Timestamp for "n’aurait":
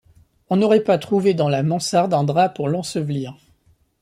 0.57-0.83